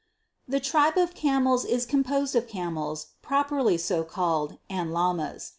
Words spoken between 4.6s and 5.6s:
and Lamas.